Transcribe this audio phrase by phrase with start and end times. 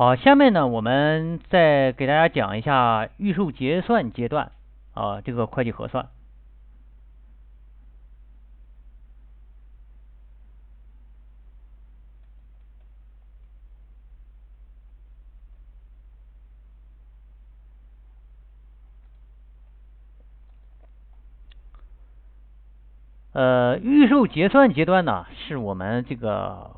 [0.00, 4.50] 好，下面呢，我们再给大家讲一下预售结算阶段
[4.94, 6.08] 啊，这个会计核算。
[23.32, 26.70] 呃，预售结算阶段呢，是我们这个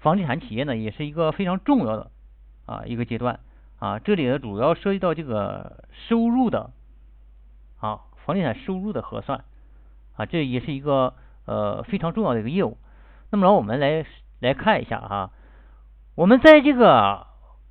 [0.00, 2.10] 房地产企业呢，也是一个非常重要的
[2.70, 3.40] 啊一个阶段
[3.78, 3.98] 啊。
[3.98, 6.70] 这里呢，主要涉及到这个收入的
[7.80, 9.44] 啊，房地产收入的核算
[10.16, 11.14] 啊，这也是一个
[11.46, 12.78] 呃非常重要的一个业务。
[13.30, 14.06] 那么，让我们来
[14.38, 15.30] 来看一下哈，
[16.14, 17.26] 我们在这个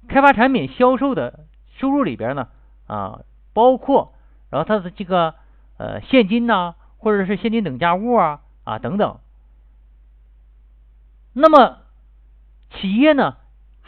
[0.07, 1.45] 开发产品销售的
[1.77, 2.49] 收入里边呢
[2.87, 3.21] 啊，
[3.53, 4.13] 包括
[4.49, 5.35] 然后它的这个
[5.77, 6.75] 呃现金呐。
[7.01, 9.19] 或者是现金等价物啊啊等等，
[11.31, 11.77] 那么
[12.71, 13.37] 企业呢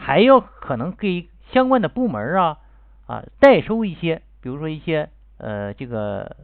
[0.04, 2.58] 还有可能给相关的部门啊
[3.06, 6.36] 啊代收一些，比如说一些呃这个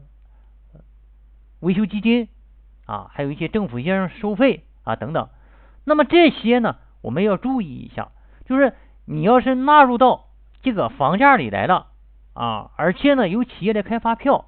[1.60, 2.30] 维修基金
[2.86, 5.30] 啊，还有一些政府一些收费啊等等。
[5.86, 8.10] 那么这些呢，我们要注意一下，
[8.46, 8.74] 就是
[9.06, 10.28] 你要是纳入到
[10.62, 11.88] 这个房价里来了
[12.34, 14.46] 啊，而且呢由企业来开发票。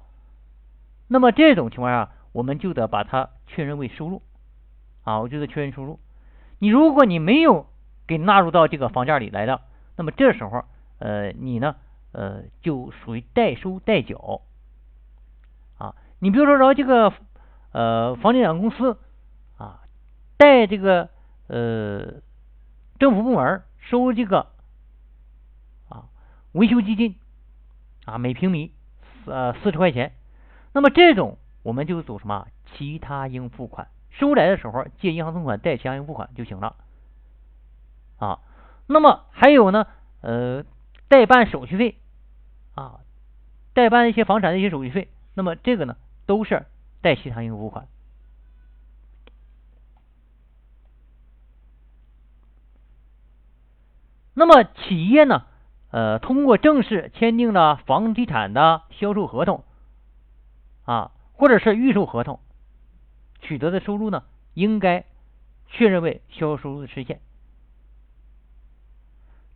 [1.08, 4.22] 那么这种情况下，我们就得把它确认为收入
[5.02, 5.98] 啊，我就得确认收入。
[6.60, 7.66] 你如果你没有
[8.10, 9.60] 给纳入到这个房价里来的，
[9.96, 10.64] 那么这时候
[10.98, 11.76] 呃你呢
[12.10, 14.42] 呃就属于代收代缴
[15.78, 15.94] 啊。
[16.18, 17.12] 你比如说，然后这个
[17.70, 18.98] 呃房地产公司
[19.56, 19.82] 啊
[20.36, 21.08] 代这个
[21.46, 22.20] 呃
[22.98, 24.48] 政府部门收这个
[25.88, 26.10] 啊
[26.50, 27.14] 维修基金
[28.06, 28.72] 啊每平米
[29.26, 30.14] 呃四十块钱。
[30.72, 36.74] 那么这种我们就走什么其他应付款，收来的时候借银行存款贷其他应付款就行了
[38.20, 38.38] 啊。
[38.86, 39.88] 那么还有呢，
[40.20, 40.64] 呃，
[41.08, 41.98] 代办手续费
[42.76, 43.00] 啊，
[43.74, 46.66] 代办一些房产的一些手续费，那么这个呢都是
[47.00, 47.88] 贷其他应付款。
[54.34, 55.46] 那么企业呢，
[55.90, 59.64] 呃，通过正式签订了房地产的销售合同。
[60.86, 62.40] 啊，或者是预售合同
[63.40, 65.04] 取得的收入呢，应该
[65.68, 67.20] 确认为销售收入的实现。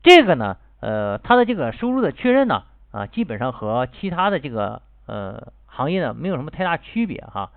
[0.05, 7.51] 这个呢，呃，它的这个收入的确认呢，啊，基本上和其他的这个呃行业呢没有什么太大区别哈。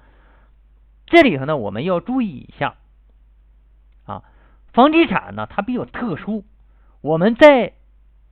[1.06, 2.74] 这里头呢，我们要注意一下
[4.08, 4.24] 啊，
[4.74, 6.44] 房地产呢它比较特殊，
[7.02, 7.74] 我们在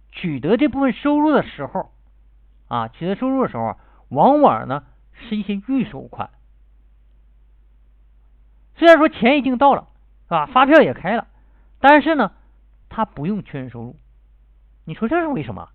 [0.09, 1.91] 取得这部分收入的时候
[2.67, 3.77] 啊，取得收入的时候，
[4.09, 4.83] 往往呢。
[5.17, 6.29] 是一些预收款，
[8.75, 9.87] 虽然说钱已经到了，
[10.25, 10.45] 是吧？
[10.45, 11.25] 发票也开了，
[11.79, 12.33] 但是呢，
[12.89, 13.95] 他不用确认收入。
[14.85, 15.69] 你说这是为什么？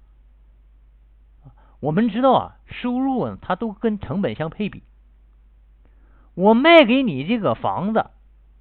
[1.80, 4.82] 我们知道啊，收入它都跟成本相配比。
[6.34, 8.06] 我卖给你这个房子，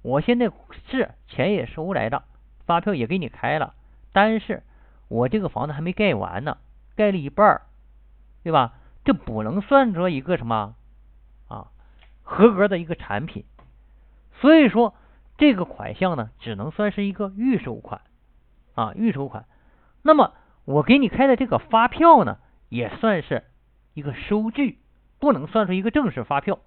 [0.02, 0.50] 我现在
[0.90, 2.24] 是钱也收来了，
[2.66, 3.74] 发票也给你开了，
[4.12, 4.62] 但是
[5.08, 6.58] 我这个房子还没盖完呢，
[6.96, 7.62] 盖了一半儿
[8.42, 8.74] 对吧？
[9.04, 10.74] 这不能算作一个什么
[11.48, 11.68] 啊
[12.22, 13.44] 合格的一个产品，
[14.40, 14.94] 所以说
[15.38, 18.00] 这个款项呢，只能算是一个预收款
[18.74, 19.46] 啊预收款。
[20.02, 20.32] 那么
[20.70, 22.38] 我给你开的这个发票呢，
[22.68, 23.44] 也算是
[23.94, 24.78] 一个收据，
[25.18, 26.58] 不能算出一个正式发票。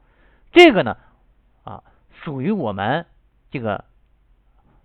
[0.51, 0.97] 这个呢
[1.63, 3.05] 啊属于我们
[3.49, 3.85] 这个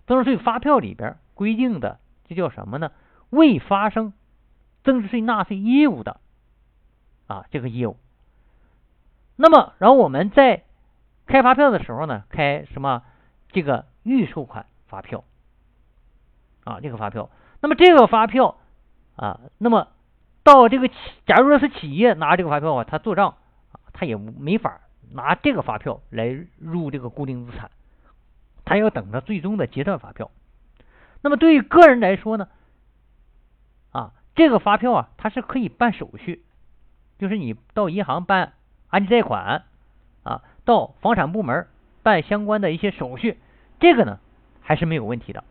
[0.07, 2.91] 增值税发票里边规定的，这叫什么呢？
[3.29, 4.13] 未发生
[4.83, 6.19] 增值税纳税义务的。
[7.27, 7.95] 啊，这个业务。
[9.35, 10.63] 那么，然后我们在
[11.27, 13.03] 开发票的时候呢，开什么
[13.49, 15.23] 这个预收款发票
[16.63, 17.29] 啊，这个发票。
[17.61, 18.57] 那么这个发票
[19.19, 19.89] 啊，那么
[20.43, 23.35] 到这个企，假如说是企业拿这个发票啊，他做账
[23.73, 24.79] 啊，他也没法
[25.11, 26.25] 拿这个发票来
[26.57, 27.69] 入这个固定资产，
[28.63, 30.31] 他要等着最终的结算发票。
[31.21, 32.47] 那么对于个人来说呢，
[33.91, 36.45] 啊，这个发票啊，它是可以办手续。
[37.17, 38.53] 就是你到银行办
[38.87, 39.65] 按揭贷款
[40.23, 41.67] 啊，到房产部门
[42.03, 43.37] 办相关的一些手续，
[43.81, 44.21] 这个呢
[44.61, 45.43] 还是没有问题的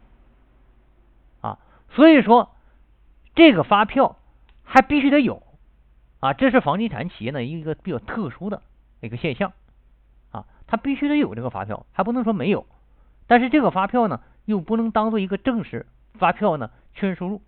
[1.42, 1.58] 啊。
[1.90, 2.50] 所以说
[3.38, 4.16] 这个发票
[4.64, 5.44] 还必须得有
[6.18, 8.62] 啊，这是房地产企业的一个比较特殊的
[9.00, 9.52] 一个现象
[10.32, 12.66] 啊，它必须得有这个发票，还不能说没有。
[13.28, 17.40] 但是这个发票呢，又不能当做一个正式发票呢确认收入。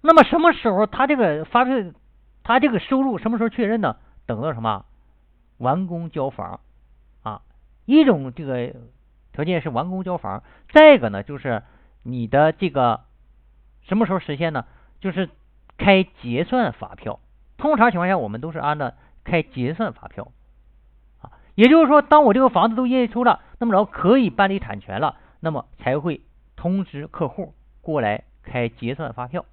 [0.00, 1.74] 那么什么时候他这个发票，
[2.44, 3.96] 他这个收入什么时候确认呢？
[4.26, 4.84] 等到什么
[5.56, 6.60] 完工交房
[7.24, 7.42] 啊？
[7.84, 8.76] 一种这个
[9.32, 11.64] 条件是完工交房，再一个呢就是
[12.02, 13.00] 你的这个
[13.82, 14.64] 什么时候实现呢？
[15.00, 15.28] 就是
[15.76, 17.20] 开结算发票。
[17.56, 18.92] 通常情况下，我们都是按照
[19.24, 20.32] 开结算发票
[21.20, 26.20] 啊，也就是说，当我这个房子都验收了，那么然后可以办理产权了，那么才会
[26.56, 29.44] 通知客户过来开结算发票。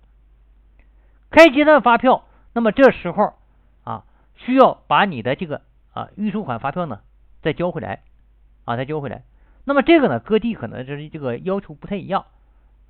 [1.32, 3.34] 开结算发票，那么这时候
[3.84, 4.06] 啊，
[4.36, 5.62] 需要把你的这个
[5.94, 7.02] 啊预收款发票呢
[7.42, 8.02] 再交回来
[8.66, 9.24] 啊，再交回来。
[9.64, 12.26] 那么这个呢，各地可能就是这个要求不太一样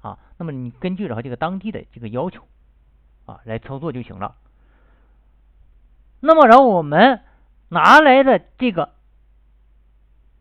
[0.06, 0.20] 啊。
[0.38, 2.44] 那么你根据然后这个当地的这个要求
[3.26, 4.36] 啊来操作就行了。
[6.20, 7.22] 那么，然后我们
[7.70, 8.94] 拿来的这个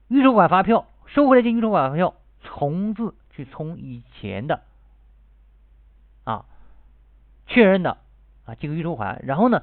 [0.09, 4.63] 预收款发票，收回来这预收款发票，从字去从以前的
[6.25, 6.47] 啊
[7.47, 7.99] 确认的
[8.45, 9.63] 啊这个预收款，然后呢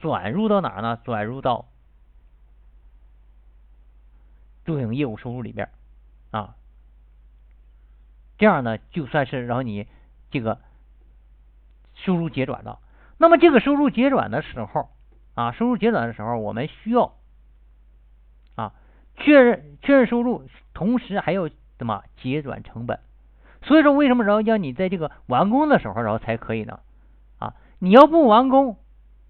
[0.00, 0.98] 转入到哪儿呢？
[1.04, 1.66] 转入到
[4.64, 5.68] 对应业务收入里边，
[8.38, 9.86] 这样呢就算是然后你
[10.30, 10.58] 这个
[11.94, 12.78] 收入结转了。
[13.18, 14.88] 那么这个收入结转的时候。
[15.34, 17.12] 啊，收入结转的时候，我们需要
[18.56, 18.72] 啊
[19.14, 20.42] 确认确认收入，
[20.74, 21.48] 同时还要
[21.78, 22.98] 怎么结转成本？
[23.62, 26.80] 所以说，为什么然后要你在这个完工的时候然后才可以呢？
[27.38, 28.78] 啊，你要不完工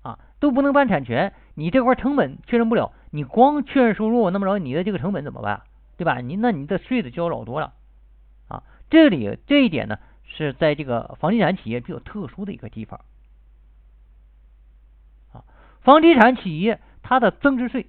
[0.00, 5.60] 啊，都不能办产权，你这块成本确认不了，你光确认收入，那么着你的这个成本怎么办？
[5.98, 6.22] 对吧？
[6.22, 7.74] 你那你的税得交老多了。
[8.90, 13.00] 这里这一点呢，是在这个房地产企业比较特殊的一个地方。
[15.32, 15.44] 啊
[15.82, 17.86] 房地产企业它的增值税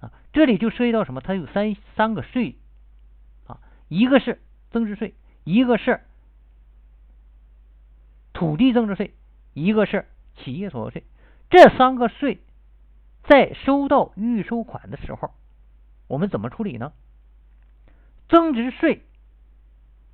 [0.00, 1.20] 啊，这里就涉及到什么？
[1.20, 2.56] 它有三三个税
[3.46, 4.40] 啊，一个是
[4.70, 5.14] 增值税，
[5.44, 6.02] 一个是
[8.32, 9.14] 土地增值税，
[9.54, 10.06] 一个是
[10.36, 11.04] 企业所得税。
[11.48, 12.42] 这三个税
[13.24, 15.32] 在收到预收款的时候，
[16.08, 16.92] 我们怎么处理呢？
[18.28, 19.05] 增值税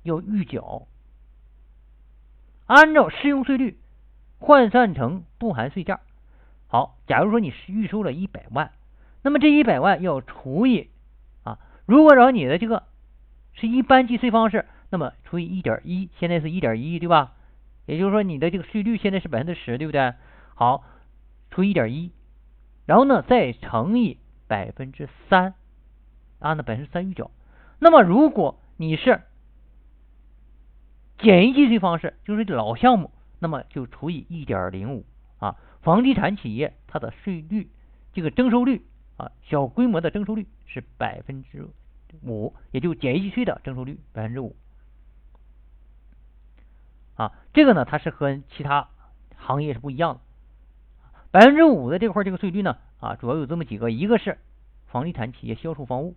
[0.03, 0.87] 要预缴，
[2.67, 3.77] 按照适用税率
[4.39, 5.99] 换算成不含税价。
[6.67, 8.71] 好，假如说你是预收了一百万，
[9.21, 10.89] 那么这一百万要除以
[11.43, 12.83] 啊，如果说你的这个
[13.53, 17.33] 是一般计税方式，那么除以一点一，现在是一点一，对吧？
[17.85, 20.13] 也就是说你的这个税率现在是百分之十，对不对？
[20.55, 20.83] 好，
[21.51, 22.11] 除一点一，
[22.85, 24.17] 然后呢再乘以
[24.47, 25.53] 百分之三，
[26.39, 27.29] 按照百分之三预缴。
[27.79, 29.21] 那么如果你是
[31.17, 35.05] 简易计税方式，就是老项目，那么就除以一点零五
[35.39, 35.55] 啊。
[35.81, 37.69] 房地产企业它的税率，
[38.13, 38.85] 这个征收率
[39.17, 41.67] 啊，小规模的征收率是百分之
[42.23, 44.55] 五，也就简易计税的征收率百分之五
[47.15, 47.33] 啊。
[47.53, 48.89] 这个呢，它是和其他
[49.35, 50.21] 行业是不一样的。
[51.31, 54.37] 百分之五的这块这个税率呢啊，主要有这么几个，一个是
[54.87, 56.15] 房地产企业销售房屋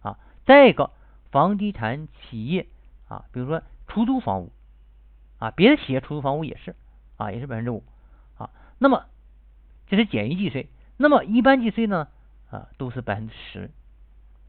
[0.00, 0.90] 啊，再一个
[1.30, 2.66] 房地产企业
[3.06, 3.62] 啊，比如说
[3.96, 4.52] 出租房屋
[5.38, 6.76] 啊，别的企业出租房屋也是
[7.16, 7.82] 啊，也是百分之五
[8.36, 8.50] 啊。
[8.78, 9.06] 那么
[9.86, 12.08] 这是简易计税，那么一般计税呢？
[12.50, 13.70] 啊，都是百分之十。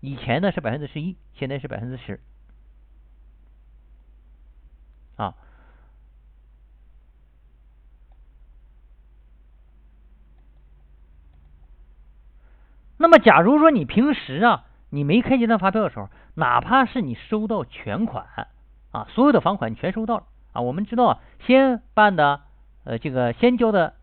[0.02, 2.20] 以前呢是百分之十一，现在是百分之十。
[5.16, 5.34] 啊，
[12.98, 18.26] 那么假如说你平时啊，你没开结算发票的时候，哪怕是你收到全款
[18.98, 20.24] 啊，所有的房款全收到了
[20.54, 22.42] 啊，我们知道啊，先办的
[22.84, 23.94] 呃这个先交的。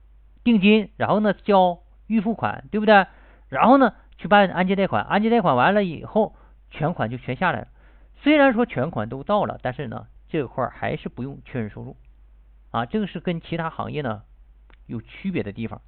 [0.44, 3.06] 定金，然后呢交预付款，对不对？
[3.48, 6.36] 然后呢去办按揭贷款，按揭贷款完了以后，
[6.70, 7.68] 全款就全下来了。
[8.16, 11.96] 虽然说全款都到了，但是呢这块还是不用确认收入
[12.72, 12.84] 啊。
[12.84, 14.20] 这个是跟其他行业呢
[14.84, 15.80] 有区别的地方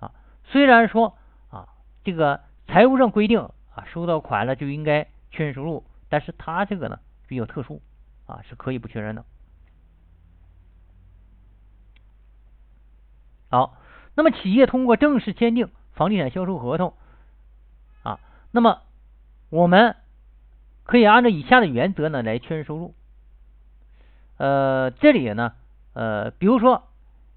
[0.00, 0.10] 啊。
[0.42, 1.16] 虽然说
[1.48, 1.68] 啊
[2.02, 7.80] 这个财务上规定啊收到款了就应该确认收入，但是它这个呢比较特殊
[8.26, 9.24] 啊是可以不确认的。
[13.50, 13.76] 好，
[14.14, 16.94] 那么企业通过正式签订房地产销售合同
[18.02, 18.18] 啊，
[18.50, 18.82] 那么
[19.48, 19.96] 我们
[20.82, 22.94] 可以按照以下的原则呢来确认收入。
[24.36, 25.54] 呃，这里呢，
[25.92, 26.88] 呃，比如说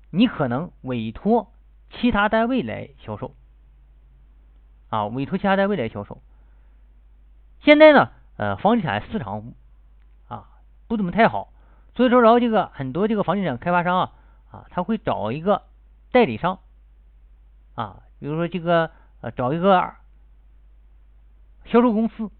[0.09, 1.51] 你可能委托
[1.91, 3.35] 其他单位来销售
[4.89, 6.19] 啊，委托其他单位来销售。
[7.59, 9.53] 现在呢，呃，房地产市场
[10.87, 11.53] 不怎么太好，
[11.95, 14.13] 所以说然后这个很多这个房地产开发商啊
[14.51, 15.63] 啊，他会找一个。
[16.09, 16.59] 代理商
[17.75, 18.89] 啊，比如说这个
[19.19, 19.93] 呃，找一个
[21.65, 22.31] 销售公司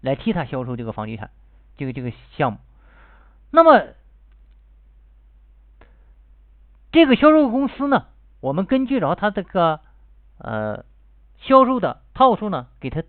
[0.00, 1.30] 来替他销售这个房地产
[1.76, 2.58] 这个这个项目。
[3.50, 3.88] 那么
[6.92, 8.06] 这个销售公司呢，
[8.40, 9.80] 我们根据着他这个
[10.38, 10.84] 呃
[11.38, 13.02] 销售的套数呢，给他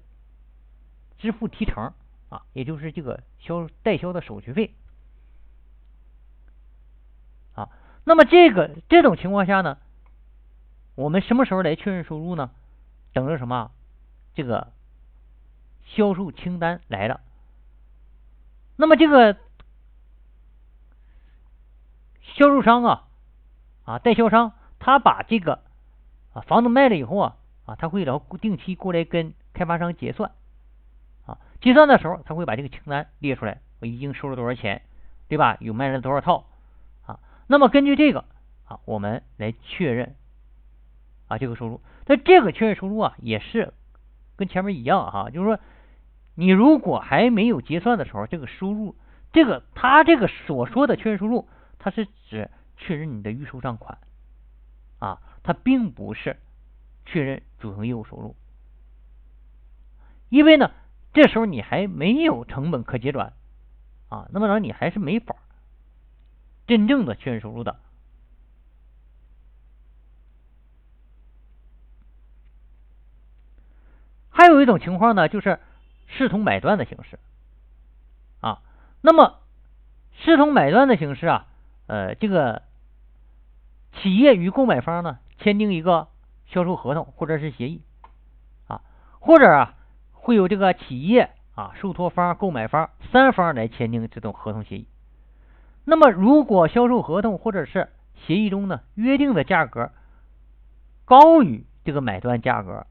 [1.20, 1.94] 支付提成
[2.30, 4.74] 啊，也就是这个销代销的手续费
[7.54, 7.70] 啊
[8.04, 9.78] 那么这个这种情况下呢，
[10.96, 12.52] 我们什么时候来确认收入呢？
[13.14, 13.72] 等着什么？
[14.36, 14.72] 这个
[15.86, 17.22] 销售清单来了。
[18.78, 19.38] 那么这个
[22.22, 23.08] 销售商啊，
[23.84, 25.64] 啊，代销商，他把这个
[26.34, 30.32] 啊房子卖了以后啊，啊，他会然后定期过来跟开发商结算，
[31.62, 34.82] 结算的时候他会把这个清单列出来，我已经收了多少钱，
[35.28, 35.58] 对吧？
[35.60, 36.46] 有卖了多少套，
[37.06, 38.26] 啊，那么根据这个
[38.66, 40.16] 啊，我们来确认
[41.28, 41.82] 啊这个收入。
[42.06, 43.74] 那这个确认收入啊，也是
[44.36, 45.60] 跟前面一样哈，就是说。
[46.36, 48.96] 你如果还没有结算的时候，这个收入，
[49.34, 51.50] 这个他这个所说的确认收入，
[51.80, 53.98] 它是指确认你的预收账款
[55.00, 56.38] 啊，它并不是
[57.06, 58.38] 确认主营业务收入，
[60.30, 60.72] 因为呢，
[61.14, 63.34] 这时候你还没有成本可结转
[64.10, 65.36] 啊，那么呢，你还是没法
[66.68, 67.78] 真正的确认收入的。
[74.30, 75.60] 还有一种情况呢，就是。
[76.12, 77.20] 视同买断的形式
[78.42, 78.64] 啊，
[79.02, 79.42] 那么
[80.18, 81.46] 视同买断的形式啊，
[81.86, 82.64] 呃，这个
[83.94, 86.08] 企业与购买方呢签订一个
[86.48, 87.84] 销售合同或者是协议
[88.68, 88.82] 啊，
[89.20, 89.76] 或者啊
[90.30, 94.86] 会有这个企业啊受托方、购买方三方来签订这种合同协议。
[95.86, 97.90] 那么如果销售合同或者是
[98.28, 99.92] 协议中呢约定的价格
[101.04, 102.86] 高于这个买断价格，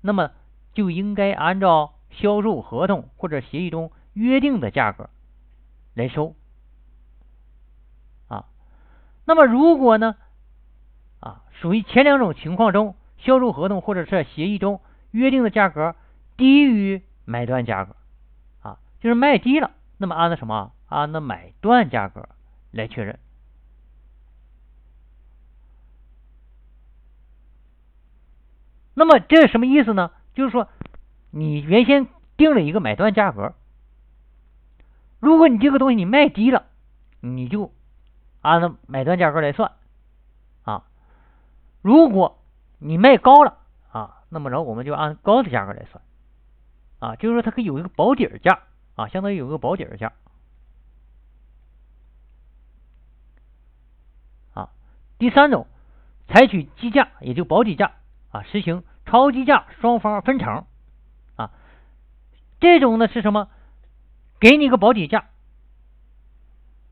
[0.00, 0.30] 那么
[0.72, 1.92] 就应该按照。
[2.14, 5.08] 销售合同或者协议中约定的价格
[5.94, 6.34] 来收
[8.28, 8.44] 啊，
[9.24, 10.14] 那么如果呢
[11.20, 15.96] 啊属于前两种情况中，销售合同或者是协议中约定的价格
[16.42, 17.94] 低于买断价格
[18.62, 20.72] 啊，就是卖低了，那么按照什么？
[20.88, 22.28] 按照买断价格
[22.72, 23.18] 来确认。
[28.94, 30.10] 那么这什么意思呢？
[30.34, 30.68] 就是说。
[31.34, 33.54] 你原先定了一个买断价格，
[35.18, 36.66] 如果你这个东西你卖低了，
[37.20, 37.72] 你就
[38.42, 39.72] 按照买断价格来算
[40.64, 40.84] 啊；
[41.80, 42.38] 如果
[42.80, 43.56] 你卖高了
[43.92, 46.04] 啊，那么然后我们就按高的价格来算
[47.02, 48.62] 啊，就是说它可以有一个保底价
[48.94, 50.12] 啊，相当于有一个保底价
[54.54, 54.70] 啊。
[55.18, 55.66] 第三种，
[56.28, 57.94] 采取基价，也就保底价
[58.30, 60.64] 啊，实行超基价双方分成
[61.34, 61.50] 啊。
[62.60, 63.48] 这种呢是什么？
[64.38, 65.26] 给你一个保底价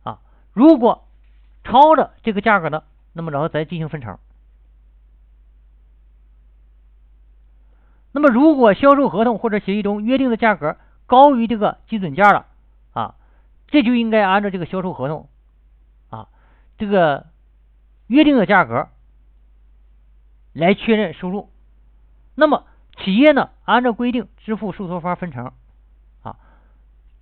[0.02, 0.18] 啊，
[0.52, 1.06] 如果
[1.62, 4.18] 超了这个价格呢，那么然后再进行分成。
[8.12, 10.76] 那么如果销售合同或者协议中约定的价格
[11.06, 12.46] 高于这个基准价了
[12.92, 13.14] 啊，
[13.68, 15.28] 这就应该按照这个销售合同
[16.08, 16.28] 啊
[16.76, 17.26] 这个
[18.06, 18.88] 约定的价格
[20.52, 21.50] 来确认收入。
[22.34, 22.64] 那么
[22.96, 25.52] 企业呢，按照规定支付受托方分成。
[26.22, 26.36] 啊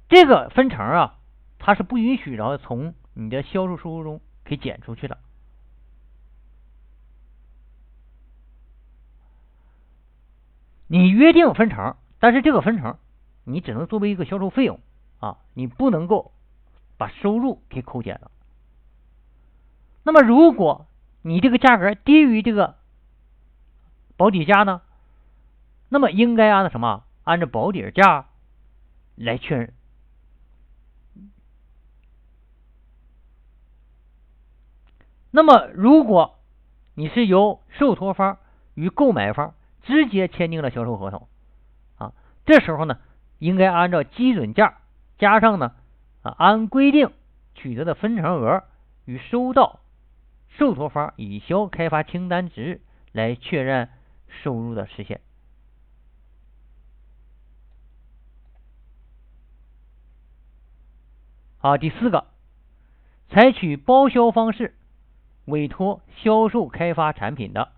[0.09, 1.16] 这个分成啊，
[1.59, 5.18] 它是不允许然后从你的销售收入中给减出去的。
[10.88, 12.99] 你约定分成，但是这个分成
[13.45, 14.80] 你只能作为一个销售费用
[15.21, 16.33] 啊，你不能够
[16.97, 18.30] 把收入给扣减了。
[20.02, 20.87] 那么如果
[21.23, 22.76] 你这个价格低于这个
[24.16, 24.83] 保底价呢，
[25.88, 27.04] 那么应该按照什么？
[27.25, 28.26] 按照保底价
[29.14, 29.75] 来确认。
[35.30, 36.38] 那么，如果
[36.95, 38.38] 你是由受托方
[38.75, 39.54] 与购买方
[39.88, 41.28] 直接签订了销售合同
[41.97, 42.12] 啊，
[42.45, 42.99] 这时候呢，
[43.38, 44.76] 应该按照基准价
[45.16, 45.75] 加上呢
[46.21, 47.11] 啊按规定
[47.54, 48.64] 取得的分成额
[49.07, 49.80] 与收到
[50.50, 53.88] 受托方已销开发清单值来确认
[54.42, 55.23] 收入的实现。
[61.57, 62.26] 好，第四个，
[63.30, 64.75] 采取包销方式。
[65.47, 67.73] 委托销售开发产品的，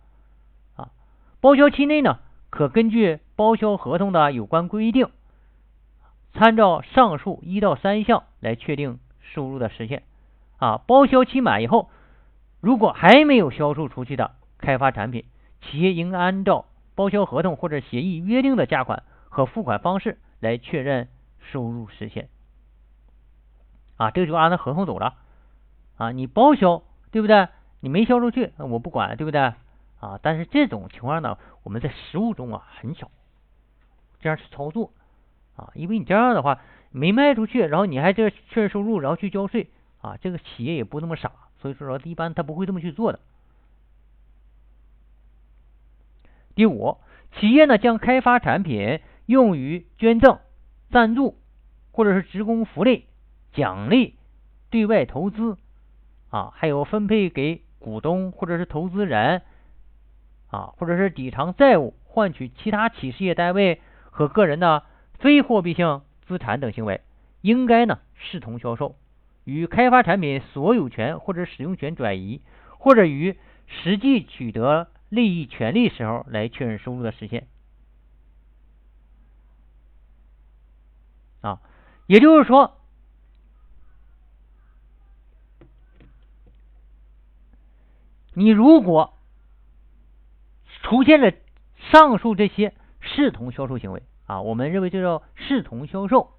[1.41, 2.19] 包销期内呢，
[2.51, 5.09] 可根据包销合同的有关规定，
[6.35, 10.03] 参照上述一到三项来确定收入的实现
[10.59, 10.79] 啊。
[10.87, 11.89] 包销期满以后，
[12.61, 15.25] 如果还没有销售出去的开发产品，
[15.63, 22.29] 企业应按照包销合同或者协议约定的价款和付款方式来确认收入实现
[23.97, 24.11] 啊。
[24.11, 25.15] 这个就按照合同走了
[25.97, 27.49] 啊，你包销对不对？
[27.81, 29.55] 你没销出去，我不管，对不对
[30.01, 30.19] 啊？
[30.21, 33.11] 但是这种情况呢，我们在实务中啊很少
[34.19, 34.93] 这样去操作
[35.57, 41.31] 啊，因为你这样的话没卖出去，然后你还这确认收入，然后去交税啊，这个企业也不那么傻，
[41.61, 43.21] 所以说一般他不会这么去做的。
[46.55, 46.99] 第五，
[47.39, 50.41] 企业呢将开发产品用于捐赠、
[50.91, 51.39] 赞助，
[51.93, 53.07] 或者是职工福利、
[53.53, 54.17] 奖励、
[54.69, 55.57] 对外投资
[56.29, 59.43] 啊，还有分配给股东或者是投资人
[60.51, 63.81] 啊，或者是抵偿债务、换取其他企事业单位
[64.11, 64.85] 和个人的
[65.19, 67.01] 非货币性资产等行为，
[67.41, 68.97] 应该呢视同销售，
[69.45, 72.43] 与开发产品所有权或者使用权转移，
[72.79, 74.89] 或者与实际取得。
[75.11, 77.49] 利益权利时候来确认收入的实现
[81.41, 81.61] 啊，
[82.07, 82.77] 也就是说，
[88.35, 89.19] 你如果
[90.83, 91.33] 出现了
[91.91, 96.33] 上述这些视同销售行为啊，我们认为这叫视同销售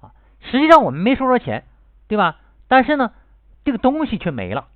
[0.00, 0.12] 啊。
[0.40, 1.64] 实际上我们没收着钱，
[2.08, 2.38] 对吧？
[2.68, 3.12] 但是呢，
[3.64, 4.68] 这个东西却没了，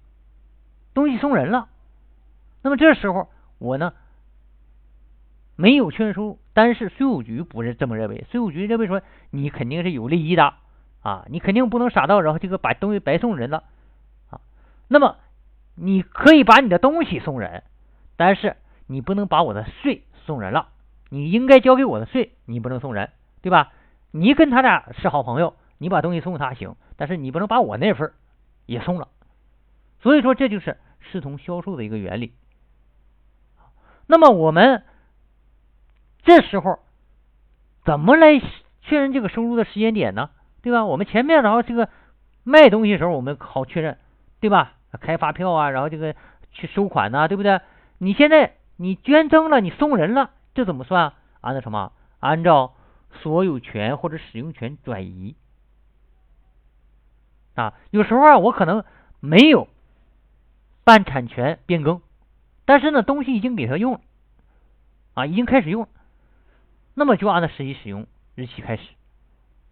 [0.94, 1.68] 东西送人了。
[2.62, 3.92] 那么这时候我呢
[5.54, 10.54] 没有确认收入，但是税务局不是这么认为，税务局认为说你肯定是有利益的
[11.00, 13.64] 啊，你肯定不能傻到然后这个把东西白送人了
[14.30, 14.40] 啊。
[14.88, 15.16] 那么
[15.74, 17.62] 你可以把你的东西送人，
[18.16, 18.56] 但是
[18.86, 20.68] 你不能把我的税送人了，
[21.10, 23.10] 你应该交给我的税你不能送人，
[23.42, 23.72] 对吧？
[24.10, 28.12] 你跟他俩是好朋友，你把东西送他行，但是你不能把我那份
[28.64, 29.08] 也送了。
[30.00, 32.32] 所以说这就是视同销售的一个原理。
[34.06, 34.84] 那么我们
[36.22, 36.78] 这时候
[37.84, 38.40] 怎么来
[38.82, 40.30] 确认这个收入的时间点呢？
[40.62, 40.84] 对吧？
[40.84, 41.88] 我们前面然后这个
[42.42, 43.98] 卖东西的时候，我们好确认，
[44.40, 44.72] 对吧？
[45.00, 46.14] 开发票啊，然后这个
[46.52, 47.60] 去收款呐，对不对？
[47.98, 51.14] 你现在你捐赠了，你送人了，这怎么算？
[51.40, 51.92] 按照什么？
[52.20, 52.74] 按照
[53.22, 55.36] 所有权或者使用权转移
[57.54, 57.74] 啊。
[57.90, 58.84] 有时候啊，我可能
[59.20, 59.68] 没有
[60.84, 62.02] 办产权变更。
[62.64, 64.00] 但是呢，东西已经给他用了，
[65.14, 65.88] 啊，已经开始用，
[66.94, 68.82] 那么就按照实际使用日期开始。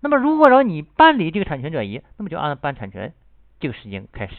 [0.01, 3.13] 那么如果说你办理这个产权转移，那么就按照办产权
[3.59, 4.35] 这个时间开始。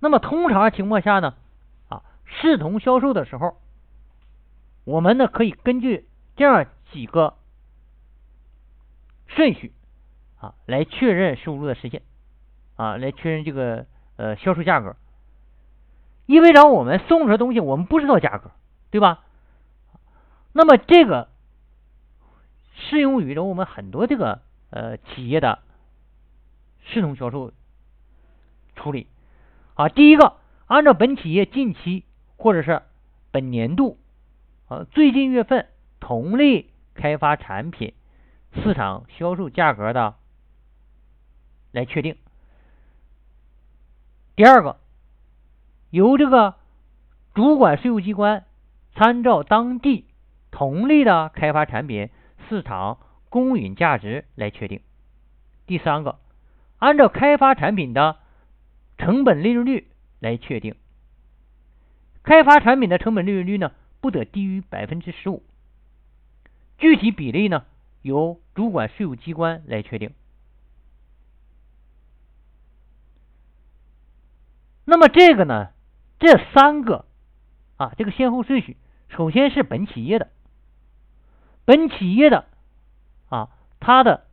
[0.00, 1.34] 那么通常情况下呢，
[1.88, 3.56] 啊，视同销售的时候，
[4.84, 7.34] 我们呢可以根据这样几个
[9.26, 9.72] 顺序
[10.38, 12.02] 啊来确认收入的实现。
[12.76, 14.94] 啊，来确认这个呃销售价格，
[16.26, 18.52] 意味着我们送出的东西我们不知道价格，
[18.92, 19.24] 对吧？
[20.52, 21.28] 那么这个
[22.76, 25.58] 适用于我们很多这个呃企业的
[26.84, 27.52] 视同销售
[28.76, 29.08] 处理
[29.78, 29.88] 啊。
[29.88, 30.34] 第一个，
[30.66, 32.04] 按照本企业近期
[32.36, 32.82] 或者是
[33.30, 33.96] 本年度
[34.66, 35.68] 啊最近月份
[36.00, 37.94] 同类开发产品
[38.54, 40.16] 市场销售价格的
[41.70, 42.16] 来确定。
[44.34, 44.78] 第二个，
[45.90, 46.56] 由这个
[47.34, 48.44] 主管税务机关
[48.94, 50.06] 参照当地
[50.50, 52.10] 同类的开发产品
[52.48, 54.80] 市场公允价值来确定。
[55.66, 56.18] 第三个，
[56.78, 58.16] 按照开发产品的
[58.98, 59.88] 成本利润率
[60.20, 60.74] 来确定。
[62.22, 65.42] 开发产品的成本利润率呢，不得低于百分之十五，
[66.76, 67.64] 具体比例呢，
[68.02, 70.12] 由主管税务机关来确定。
[74.84, 75.70] 那么这个呢，
[76.18, 77.06] 这三个
[77.76, 78.76] 啊，这个先后顺序，
[79.08, 80.28] 首先是本企业的，
[81.64, 82.46] 本企业的
[83.28, 84.26] 啊，它的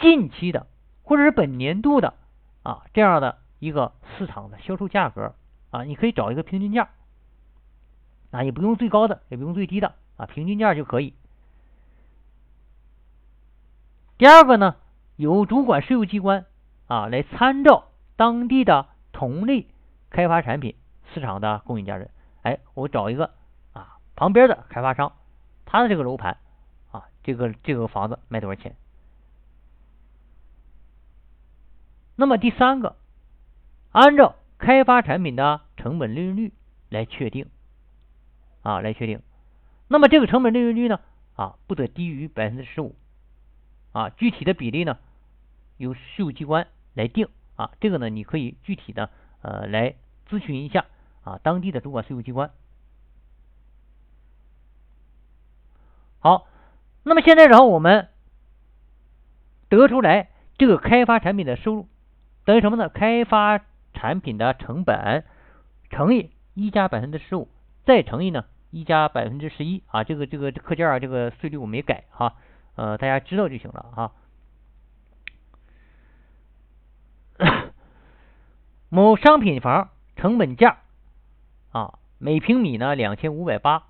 [0.00, 0.66] 近期的
[1.02, 2.14] 或者是本年度的
[2.62, 5.34] 啊这样的一个市场的销售价格
[5.70, 6.90] 啊，你可以找一个平均价
[8.30, 11.14] 啊，也不用最高的，也不用最低的啊，平均价就可以。
[14.18, 14.76] 第二个呢，
[15.16, 16.46] 由主管税务机关
[16.86, 19.66] 啊来参照当地的同类。
[20.10, 20.76] 开发产品
[21.12, 22.08] 市场的供应价值，
[22.42, 23.32] 哎，我找一个
[23.72, 25.12] 啊旁边的开发商，
[25.64, 26.36] 他的这个楼盘
[26.92, 28.76] 啊，这个这个房子卖多少钱？
[32.14, 32.94] 那么第三个，
[33.94, 36.52] 按照开发产品的成本利润率
[36.90, 37.46] 来确定
[38.62, 39.22] 啊，来确定。
[39.88, 41.00] 那么这个成本利润率呢
[41.36, 42.94] 啊，不得低于百分之十五
[43.92, 44.98] 啊，具体的比例呢
[45.76, 49.08] 由税务机关来定啊，这个呢你可以具体的
[49.40, 49.94] 呃来。
[50.26, 50.86] 咨询一下
[51.22, 52.50] 啊，当地的主管税务机关。
[56.18, 56.46] 好，
[57.02, 58.08] 那么现在然后我们
[59.68, 61.88] 得出来这个开发产品的收入
[62.46, 62.88] 等于什么呢？
[62.88, 63.58] 开发
[64.04, 65.24] 产品的成本
[65.88, 67.48] 乘以一加百分之十五，
[67.86, 70.04] 再乘以呢一加百分之十一啊。
[70.04, 72.34] 这个这个课件啊，这个税率我没改哈，
[72.74, 74.12] 呃，大家知道就行了哈。
[78.90, 80.80] 某商品房成本价
[81.72, 83.84] 啊每平米呢两千五百八，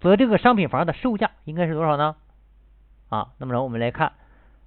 [0.00, 2.16] 则这个商品房的售价应该是多少呢？
[3.10, 4.14] 啊，那么让我们来看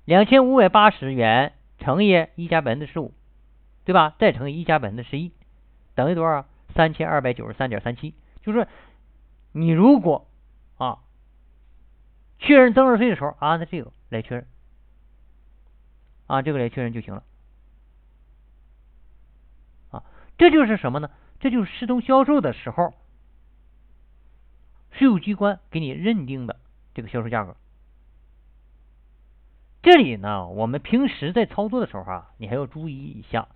[0.05, 3.11] 两千五百八十元乘以一加百分之十五。
[3.85, 4.15] 对吧？
[4.19, 5.31] 再乘以一加百分之十一，
[5.95, 6.45] 等于多少？
[6.75, 8.13] 三千二百九十三点三七。
[8.41, 8.67] 就是
[9.51, 10.27] 你如果
[10.77, 10.99] 啊
[12.39, 14.47] 确认增值税的时候，按照这个来确认，
[16.27, 17.23] 啊，这个来确认就行了。
[19.91, 20.03] 啊，
[20.37, 21.09] 这就是什么呢？
[21.39, 22.93] 这就是视同销售的时候，
[24.91, 26.59] 税务机关给你认定的
[26.93, 27.55] 这个销售价格。
[29.81, 33.49] 这里呢，我们平时在操作的时候啊，你还要注意一下，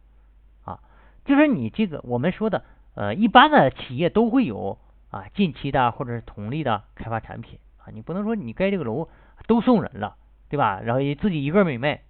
[1.28, 2.64] 就是你这个我们说的
[2.96, 4.80] 呃，一般的企业都会有
[5.12, 9.08] 啊近期的或者是同类的开发产品啊，你不能说你盖这个楼
[9.46, 10.16] 都送人了，
[10.50, 10.82] 对吧？
[10.82, 12.02] 然后自己一个没卖，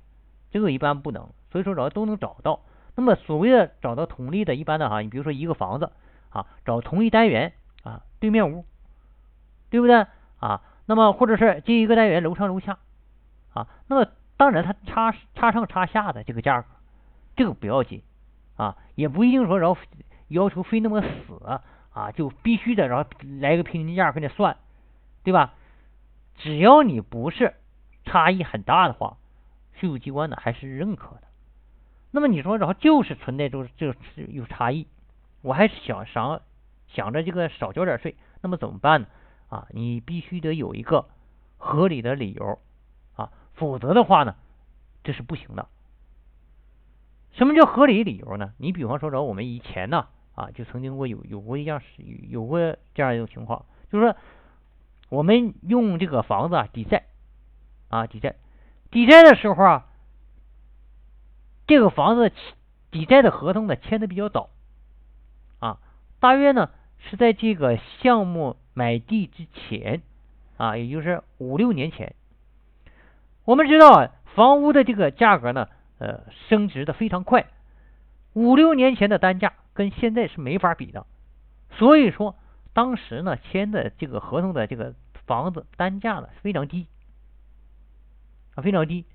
[0.52, 2.62] 这个一般不能，所以说找都能找到。
[2.96, 5.92] 那么所谓的找到同类的，一般的哈，你比如说一个房子
[6.30, 7.54] 啊，找同一单元
[7.84, 8.66] 啊，对面屋，
[9.70, 10.06] 对不对
[10.40, 10.62] 啊？
[10.86, 12.78] 那么或者是这一个单元楼上楼下。
[13.54, 16.68] 啊，那么当然，它差差上差下的这个价格，
[17.36, 18.04] 这个不要紧
[18.58, 19.80] 啊，也不一定说然后
[20.28, 21.08] 要求非那么死
[21.94, 24.58] 啊，就必须的，然后来个平均价给你算，
[25.24, 25.54] 对吧？
[26.36, 27.56] 只要你不是
[28.04, 29.18] 差异很大的话，
[29.74, 31.22] 税务机关呢还是认可的。
[32.12, 34.88] 那么你说，然后就是存在就是就是有差异，
[35.42, 36.42] 我还是想想
[36.88, 39.08] 想着这个少交点税，那么怎么办呢？
[39.50, 41.08] 啊，你必须得有一个
[41.58, 42.60] 合理的理由
[43.16, 43.32] 啊。
[43.54, 44.36] 否则的话呢，
[45.04, 45.68] 这是不行的。
[47.38, 48.54] 什么叫合理理由呢？
[48.58, 51.80] 你比方说，着我们以前呢，啊，就曾经过有有过一样
[52.30, 52.60] 有过
[52.96, 54.16] 这样一种情况，就是说，
[55.10, 57.06] 我们用这个房子啊抵债，
[57.90, 58.36] 啊抵债，
[58.90, 59.86] 抵债的时候啊，
[61.68, 62.32] 这个房子
[62.90, 64.50] 抵债的合同呢签的比较早，
[65.60, 65.78] 啊，
[66.20, 70.02] 大约呢是在这个项目买地之前，
[70.58, 72.16] 啊，也就是五六年前。
[73.46, 77.48] 我们知道啊，房屋的这个价格呢，呃，升值的非常快。
[78.34, 81.06] 五六年前的单价跟现在是没法比的，
[81.72, 82.36] 所以说
[82.74, 84.94] 当时呢签的这个合同的这个
[85.26, 86.88] 房子单价呢非常低
[88.56, 89.06] 啊，非常低。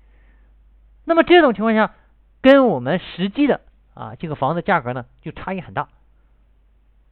[1.05, 1.93] 那么这种情况下，
[2.41, 3.61] 跟我们实际的
[3.93, 5.89] 啊这个房子价格呢就差异很大。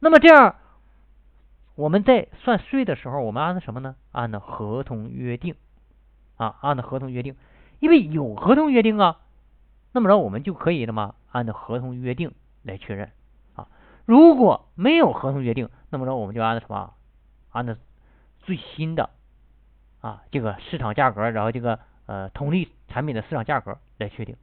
[0.00, 0.56] 那么这样
[1.74, 3.96] 我们在算税的时候，我们按照什么呢？
[4.12, 5.54] 按照合同约定。
[6.38, 7.36] 啊，按照合同约定，
[7.78, 9.20] 因为有合同约定啊，
[9.92, 13.12] 那么着我们就可以那么，按照合同约定来确认
[13.54, 13.68] 啊。
[14.04, 16.94] 如果没有合同约定，那么着我们就按照什么？
[17.50, 17.76] 按照
[18.40, 19.10] 最新的
[20.00, 24.36] 啊这个市场价格，然后这个呃同类产品的市场价格来确定。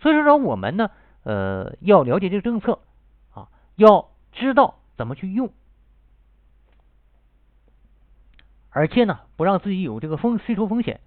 [0.00, 0.90] 所以说说我们呢，
[1.22, 2.80] 呃，要了解这个政策
[3.32, 5.52] 啊，要知道怎么去用。
[8.70, 11.00] 而且呢，不让自己有这个风税收风险。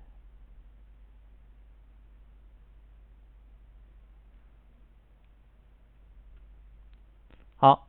[7.58, 7.88] 好，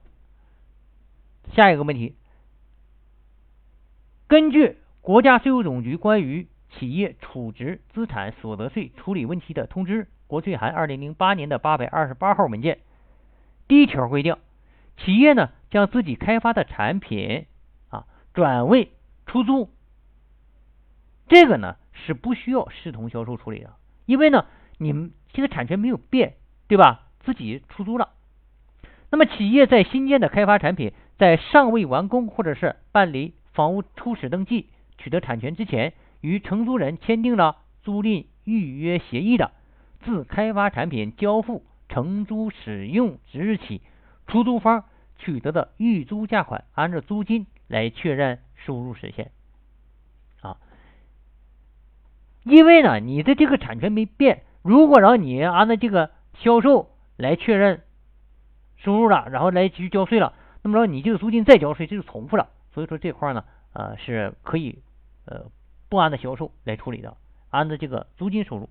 [1.57, 2.14] 下一个问题，
[4.29, 12.81] 根据国家税务总局关于企业处置资产所得税处理问题的通知（国税函二零零八年的八百二十八号文件），
[13.69, 14.37] 第一条规定，
[14.99, 17.47] 企业呢将自己开发的产品
[17.88, 18.92] 啊转为。
[19.25, 19.71] 出租，
[21.27, 23.73] 这个呢是不需要视同销售处理的，
[24.05, 26.35] 因为呢你们这个产权没有变，
[26.69, 27.09] 对吧？
[27.25, 28.11] 自己出租了。
[29.11, 39.53] 那么企业在新建的开发产品在尚未完工或者是办理房屋初始登记、取得产权之前，与承租人签订了租赁预约协议的，
[40.01, 43.81] 自开发产品交付承租使用之日起，
[44.27, 44.85] 出租方
[45.17, 48.41] 取得的预租价款，按照租金来确认。
[48.65, 49.31] 收入实现
[50.41, 50.57] 啊，
[52.43, 57.83] 因为呢，你的这个产权没变，如果让你按照这个销售来确认
[58.77, 60.33] 收入了，然后来去交税了，
[60.67, 62.49] 那么说你这个租金再交税，这就重复了。
[62.73, 64.83] 所以说这块呢，呃，是可以
[65.25, 65.47] 呃
[65.89, 67.17] 不按照销售来处理的，
[67.51, 68.69] 按照这个租金收入。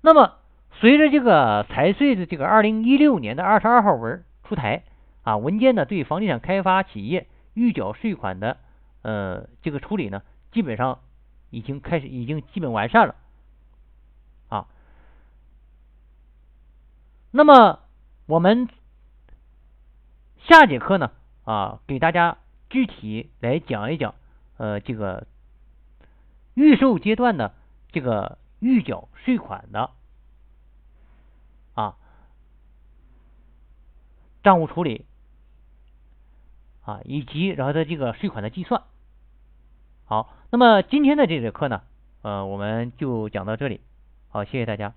[0.00, 0.34] 那么
[0.70, 4.84] 随着这个财税的这个二零一六年的二十二号文出台。
[5.24, 8.58] 啊，文件呢对房地产开发企业预缴税款的
[9.02, 11.00] 呃这个处理呢，基本上
[11.50, 13.16] 已经开始，已经基本完善了
[14.48, 14.68] 啊。
[17.32, 17.80] 那么
[18.26, 18.68] 我们
[20.38, 21.12] 下节课呢
[21.44, 24.16] 啊，给大家具体来讲一讲
[24.56, 25.28] 呃这个
[26.54, 27.54] 预售阶段的
[27.92, 29.90] 这个预缴税款的
[31.74, 31.96] 啊
[34.42, 35.06] 账务处理
[36.84, 38.82] 啊，以及然后的这个税款的计算。
[40.04, 41.82] 好，那么今天的这节课呢，
[42.22, 43.80] 呃，我们就讲到这里。
[44.30, 44.94] 好，谢谢大家。